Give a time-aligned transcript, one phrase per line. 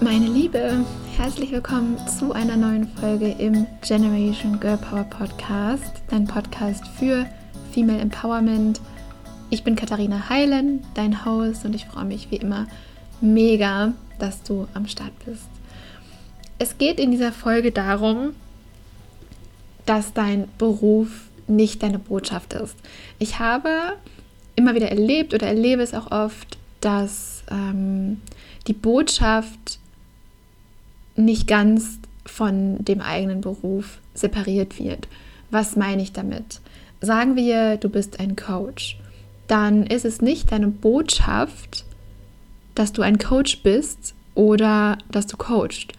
[0.00, 0.84] Meine Liebe,
[1.16, 7.26] herzlich willkommen zu einer neuen Folge im Generation Girl Power Podcast, dein Podcast für
[7.72, 8.80] Female Empowerment.
[9.50, 12.68] Ich bin Katharina Heilen, dein Host, und ich freue mich wie immer
[13.20, 15.48] mega, dass du am Start bist.
[16.60, 18.36] Es geht in dieser Folge darum,
[19.84, 21.08] dass dein Beruf
[21.48, 22.76] nicht deine Botschaft ist.
[23.18, 23.94] Ich habe
[24.54, 28.20] immer wieder erlebt oder erlebe es auch oft, dass ähm,
[28.68, 29.80] die Botschaft
[31.18, 35.08] nicht ganz von dem eigenen Beruf separiert wird.
[35.50, 36.60] Was meine ich damit?
[37.00, 38.98] Sagen wir, du bist ein Coach.
[39.46, 41.84] Dann ist es nicht deine Botschaft,
[42.74, 45.92] dass du ein Coach bist oder dass du coachst,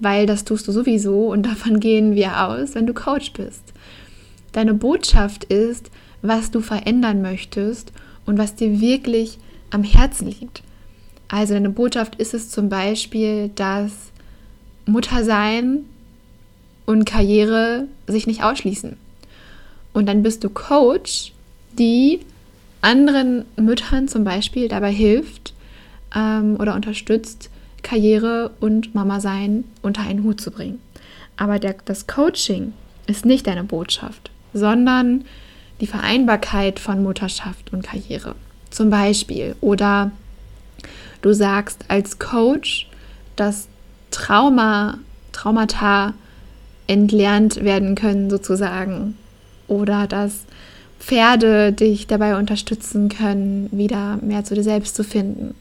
[0.00, 3.62] weil das tust du sowieso und davon gehen wir aus, wenn du Coach bist.
[4.52, 5.90] Deine Botschaft ist,
[6.22, 7.92] was du verändern möchtest
[8.24, 9.38] und was dir wirklich
[9.70, 10.62] am Herzen liegt.
[11.28, 13.92] Also deine Botschaft ist es zum Beispiel, dass
[14.86, 15.84] Muttersein
[16.86, 18.96] und Karriere sich nicht ausschließen.
[19.92, 21.32] Und dann bist du Coach,
[21.72, 22.20] die
[22.80, 25.54] anderen Müttern zum Beispiel dabei hilft
[26.14, 27.50] ähm, oder unterstützt,
[27.82, 30.80] Karriere und Mama sein unter einen Hut zu bringen.
[31.36, 32.72] Aber der, das Coaching
[33.06, 35.24] ist nicht deine Botschaft, sondern
[35.80, 38.34] die Vereinbarkeit von Mutterschaft und Karriere.
[38.70, 39.56] Zum Beispiel.
[39.60, 40.10] Oder
[41.22, 42.88] du sagst als Coach,
[43.36, 43.68] dass
[44.16, 44.96] Trauma,
[45.32, 46.14] Traumata
[46.86, 49.18] entlernt werden können, sozusagen.
[49.68, 50.46] Oder dass
[50.98, 55.54] Pferde dich dabei unterstützen können, wieder mehr zu dir selbst zu finden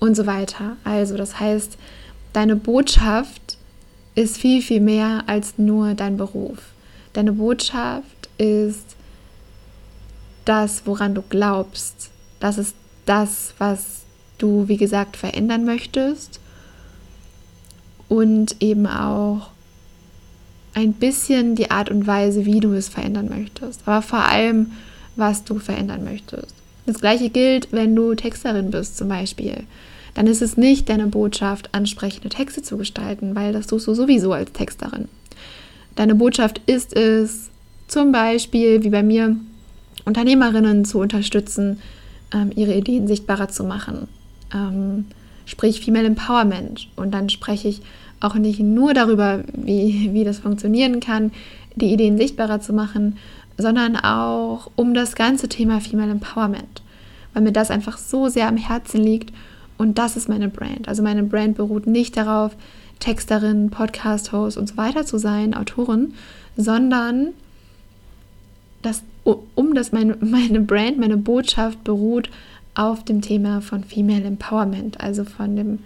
[0.00, 0.76] und so weiter.
[0.84, 1.78] Also das heißt,
[2.34, 3.56] deine Botschaft
[4.14, 6.58] ist viel, viel mehr als nur dein Beruf.
[7.14, 8.96] Deine Botschaft ist
[10.44, 12.10] das, woran du glaubst.
[12.38, 12.74] Das ist
[13.06, 14.02] das, was
[14.36, 16.38] du, wie gesagt, verändern möchtest.
[18.08, 19.50] Und eben auch
[20.74, 23.82] ein bisschen die Art und Weise, wie du es verändern möchtest.
[23.86, 24.72] Aber vor allem,
[25.16, 26.54] was du verändern möchtest.
[26.86, 29.64] Das gleiche gilt, wenn du Texterin bist zum Beispiel.
[30.14, 34.32] Dann ist es nicht deine Botschaft, ansprechende Texte zu gestalten, weil das tust du sowieso
[34.32, 35.08] als Texterin.
[35.96, 37.50] Deine Botschaft ist es,
[37.86, 39.36] zum Beispiel, wie bei mir,
[40.04, 41.80] Unternehmerinnen zu unterstützen,
[42.32, 44.08] ähm, ihre Ideen sichtbarer zu machen.
[45.46, 46.88] Sprich Female Empowerment.
[46.96, 47.82] Und dann spreche ich
[48.20, 51.32] auch nicht nur darüber, wie, wie das funktionieren kann,
[51.76, 53.18] die Ideen sichtbarer zu machen,
[53.58, 56.82] sondern auch um das ganze Thema Female Empowerment,
[57.32, 59.32] weil mir das einfach so sehr am Herzen liegt
[59.76, 60.88] und das ist meine Brand.
[60.88, 62.56] Also meine Brand beruht nicht darauf,
[63.00, 66.14] Texterin, Podcast-Host und so weiter zu sein, Autorin,
[66.56, 67.28] sondern
[68.82, 72.30] das, um das meine, meine Brand, meine Botschaft beruht
[72.74, 75.78] auf dem Thema von Female Empowerment, also von dem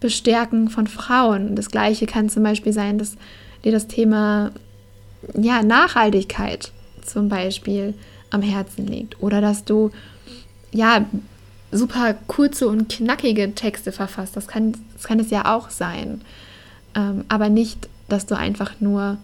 [0.00, 1.54] Bestärken von Frauen.
[1.56, 3.16] Das gleiche kann zum Beispiel sein, dass
[3.64, 4.52] dir das Thema
[5.34, 6.72] ja, Nachhaltigkeit
[7.04, 7.94] zum Beispiel
[8.30, 9.90] am Herzen liegt oder dass du
[10.72, 11.04] ja
[11.70, 14.36] super kurze und knackige Texte verfasst.
[14.36, 16.20] Das kann, das kann es ja auch sein.
[16.94, 19.18] Ähm, aber nicht, dass du einfach nur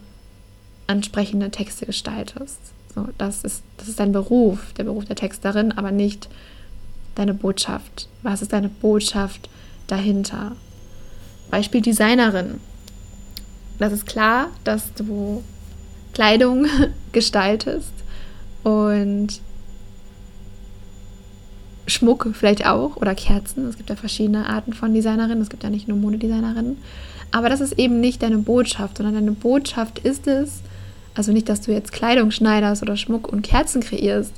[0.87, 2.57] ansprechende Texte gestaltest.
[2.95, 6.27] So, das, ist, das ist dein Beruf, der Beruf der Texterin, aber nicht
[7.19, 8.07] deine Botschaft.
[8.23, 9.49] Was ist deine Botschaft
[9.87, 10.53] dahinter?
[11.51, 12.59] Beispiel Designerin.
[13.77, 15.43] Das ist klar, dass du
[16.13, 16.65] Kleidung
[17.11, 17.93] gestaltest
[18.63, 19.41] und
[21.87, 23.67] Schmuck vielleicht auch oder Kerzen.
[23.67, 25.41] Es gibt ja verschiedene Arten von Designerinnen.
[25.41, 26.77] Es gibt ja nicht nur Modedesignerinnen.
[27.31, 30.61] Aber das ist eben nicht deine Botschaft, sondern deine Botschaft ist es,
[31.15, 34.33] also nicht, dass du jetzt Kleidung schneiderst oder Schmuck und Kerzen kreierst,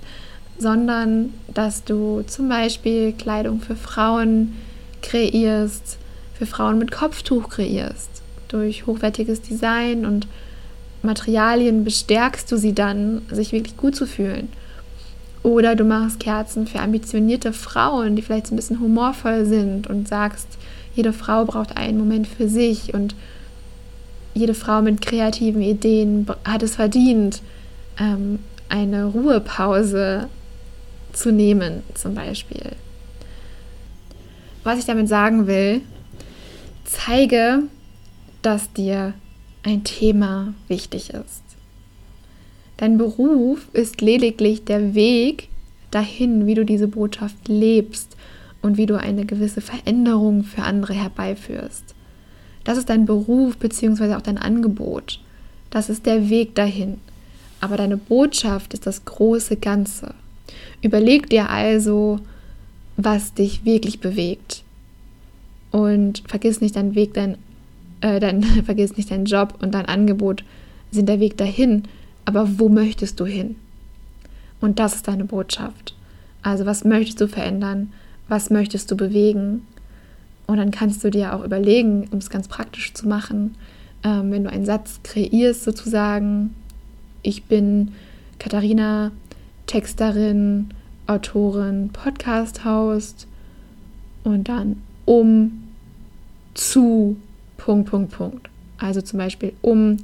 [0.61, 4.53] sondern dass du zum Beispiel Kleidung für Frauen
[5.01, 5.97] kreierst,
[6.35, 8.09] für Frauen mit Kopftuch kreierst.
[8.47, 10.27] Durch hochwertiges Design und
[11.01, 14.49] Materialien bestärkst du sie dann, sich wirklich gut zu fühlen.
[15.41, 20.07] Oder du machst Kerzen für ambitionierte Frauen, die vielleicht so ein bisschen humorvoll sind und
[20.07, 20.47] sagst,
[20.93, 23.15] jede Frau braucht einen Moment für sich und
[24.35, 27.41] jede Frau mit kreativen Ideen hat es verdient,
[27.99, 30.29] ähm, eine Ruhepause
[31.13, 32.75] zu nehmen, zum Beispiel.
[34.63, 35.81] Was ich damit sagen will,
[36.85, 37.63] zeige,
[38.41, 39.13] dass dir
[39.63, 41.43] ein Thema wichtig ist.
[42.77, 45.49] Dein Beruf ist lediglich der Weg
[45.91, 48.17] dahin, wie du diese Botschaft lebst
[48.61, 51.95] und wie du eine gewisse Veränderung für andere herbeiführst.
[52.63, 54.15] Das ist dein Beruf bzw.
[54.15, 55.19] auch dein Angebot.
[55.69, 56.99] Das ist der Weg dahin.
[57.59, 60.15] Aber deine Botschaft ist das große Ganze.
[60.81, 62.19] Überleg dir also,
[62.97, 64.63] was dich wirklich bewegt.
[65.71, 67.37] Und vergiss nicht deinen Weg, dein,
[68.01, 70.43] äh, dein, vergiss nicht deinen Job und dein Angebot
[70.91, 71.83] sind der Weg dahin.
[72.25, 73.55] Aber wo möchtest du hin?
[74.59, 75.95] Und das ist deine Botschaft.
[76.43, 77.91] Also was möchtest du verändern?
[78.27, 79.65] Was möchtest du bewegen?
[80.47, 83.55] Und dann kannst du dir auch überlegen, um es ganz praktisch zu machen,
[84.03, 86.55] ähm, wenn du einen Satz kreierst sozusagen,
[87.21, 87.91] ich bin
[88.39, 89.11] Katharina,
[89.71, 90.67] Texterin,
[91.07, 93.25] Autorin, Podcast-Host
[94.25, 95.63] und dann um
[96.53, 97.15] zu
[97.55, 98.49] Punkt, Punkt, Punkt.
[98.79, 99.95] Also zum Beispiel um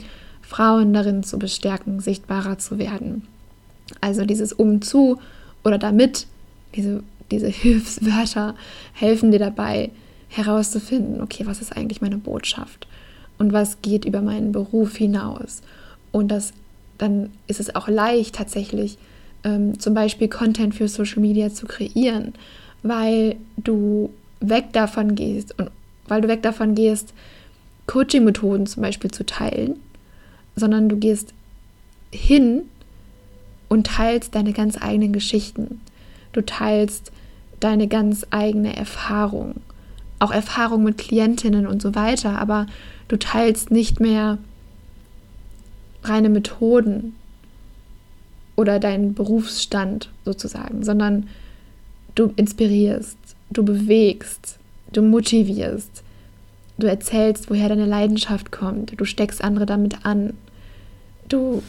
[0.41, 3.27] Frauen darin zu bestärken, sichtbarer zu werden.
[3.99, 5.19] Also dieses um zu
[5.65, 6.27] oder damit,
[6.73, 8.55] diese, diese Hilfswörter
[8.93, 9.91] helfen dir dabei
[10.29, 12.87] herauszufinden, okay, was ist eigentlich meine Botschaft
[13.37, 15.61] und was geht über meinen Beruf hinaus.
[16.13, 16.53] Und das,
[16.97, 18.97] dann ist es auch leicht tatsächlich,
[19.43, 22.33] ähm, zum Beispiel Content für Social Media zu kreieren,
[22.83, 25.71] weil du weg davon gehst und
[26.07, 27.13] weil du weg davon gehst,
[27.87, 29.77] Coaching-Methoden zum Beispiel zu teilen,
[30.55, 31.33] sondern du gehst
[32.11, 32.63] hin
[33.69, 35.81] und teilst deine ganz eigenen Geschichten.
[36.33, 37.11] Du teilst
[37.59, 39.55] deine ganz eigene Erfahrung,
[40.19, 42.67] auch Erfahrung mit Klientinnen und so weiter, aber
[43.07, 44.37] du teilst nicht mehr
[46.03, 47.15] reine Methoden
[48.57, 51.29] oder deinen Berufsstand sozusagen, sondern
[52.15, 53.17] du inspirierst,
[53.51, 54.57] du bewegst,
[54.91, 56.03] du motivierst,
[56.77, 60.33] du erzählst, woher deine Leidenschaft kommt, du steckst andere damit an,
[61.29, 61.63] du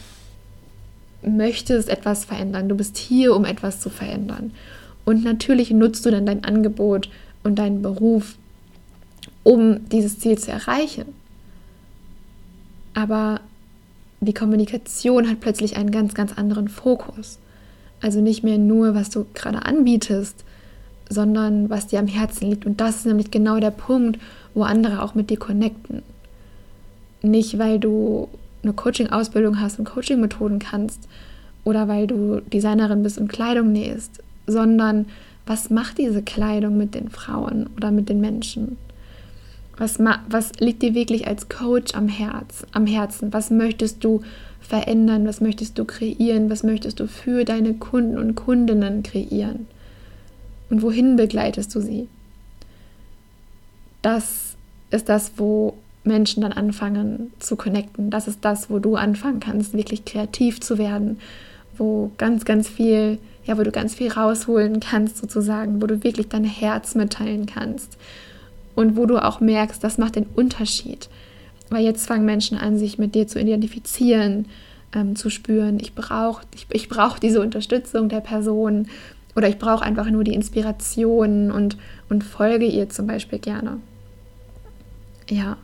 [1.21, 4.51] möchtest etwas verändern, du bist hier, um etwas zu verändern.
[5.05, 7.09] Und natürlich nutzt du dann dein Angebot
[7.43, 8.35] und deinen Beruf,
[9.43, 11.05] um dieses Ziel zu erreichen.
[12.93, 13.41] Aber
[14.21, 17.39] die Kommunikation hat plötzlich einen ganz, ganz anderen Fokus.
[18.01, 20.43] Also nicht mehr nur, was du gerade anbietest,
[21.09, 22.65] sondern was dir am Herzen liegt.
[22.65, 24.19] Und das ist nämlich genau der Punkt,
[24.53, 26.03] wo andere auch mit dir connecten.
[27.21, 28.29] Nicht, weil du
[28.63, 31.07] eine Coaching-Ausbildung hast und Coaching-Methoden kannst
[31.63, 35.05] oder weil du Designerin bist und Kleidung nähst, sondern
[35.45, 38.77] was macht diese Kleidung mit den Frauen oder mit den Menschen?
[39.79, 43.31] Was, was liegt dir wirklich als Coach am, Herz, am Herzen?
[43.31, 44.21] Was möchtest du
[44.59, 45.25] verändern?
[45.25, 46.49] Was möchtest du kreieren?
[46.49, 49.67] Was möchtest du für deine Kunden und Kundinnen kreieren?
[50.69, 52.09] Und wohin begleitest du sie?
[54.01, 54.57] Das
[54.91, 58.09] ist das, wo Menschen dann anfangen zu connecten.
[58.09, 61.19] Das ist das, wo du anfangen kannst, wirklich kreativ zu werden,
[61.77, 66.27] wo ganz, ganz viel, ja, wo du ganz viel rausholen kannst, sozusagen, wo du wirklich
[66.27, 67.97] dein Herz mitteilen kannst
[68.75, 71.09] und wo du auch merkst, das macht den Unterschied.
[71.69, 74.45] Weil jetzt fangen Menschen an, sich mit dir zu identifizieren,
[74.93, 78.87] ähm, zu spüren, ich brauche ich, ich brauch diese Unterstützung der Person
[79.35, 81.77] oder ich brauche einfach nur die Inspiration und,
[82.09, 83.79] und folge ihr zum Beispiel gerne.
[85.29, 85.57] Ja.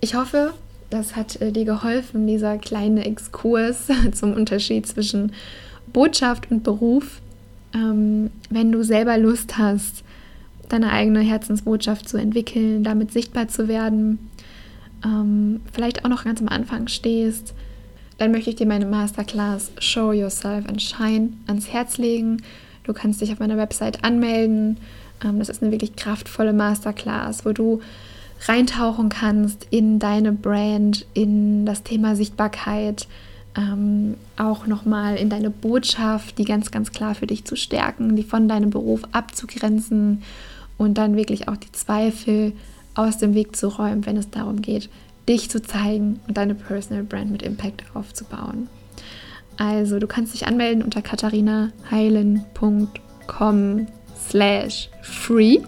[0.00, 0.52] Ich hoffe,
[0.90, 5.32] das hat äh, dir geholfen, dieser kleine Exkurs zum Unterschied zwischen
[5.92, 7.20] Botschaft und Beruf.
[7.74, 10.04] Ähm, wenn du selber Lust hast,
[10.68, 14.30] deine eigene Herzensbotschaft zu entwickeln, damit sichtbar zu werden,
[15.04, 17.54] ähm, vielleicht auch noch ganz am Anfang stehst,
[18.18, 22.42] dann möchte ich dir meine Masterclass Show Yourself and Shine ans Herz legen.
[22.84, 24.78] Du kannst dich auf meiner Website anmelden.
[25.24, 27.80] Ähm, das ist eine wirklich kraftvolle Masterclass, wo du
[28.46, 33.06] reintauchen kannst in deine Brand, in das Thema Sichtbarkeit,
[33.56, 38.22] ähm, auch nochmal in deine Botschaft, die ganz, ganz klar für dich zu stärken, die
[38.22, 40.22] von deinem Beruf abzugrenzen
[40.78, 42.52] und dann wirklich auch die Zweifel
[42.94, 44.88] aus dem Weg zu räumen, wenn es darum geht,
[45.28, 48.68] dich zu zeigen und deine Personal Brand mit Impact aufzubauen.
[49.58, 53.86] Also du kannst dich anmelden unter katharinaheilen.com
[54.28, 55.58] slash free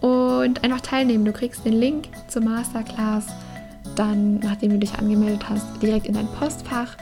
[0.00, 1.24] und einfach teilnehmen.
[1.24, 3.26] Du kriegst den Link zur Masterclass
[3.96, 6.96] dann, nachdem du dich angemeldet hast, direkt in dein Postfach.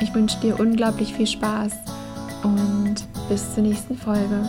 [0.00, 1.72] Ich wünsche dir unglaublich viel Spaß
[2.42, 2.96] und
[3.28, 4.44] bis zur nächsten Folge.